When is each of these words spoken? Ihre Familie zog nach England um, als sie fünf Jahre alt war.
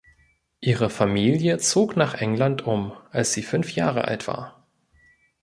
Ihre 0.61 0.89
Familie 0.89 1.59
zog 1.59 1.95
nach 1.95 2.15
England 2.15 2.65
um, 2.65 2.91
als 3.11 3.33
sie 3.33 3.43
fünf 3.43 3.73
Jahre 3.75 4.05
alt 4.05 4.27
war. 4.27 4.65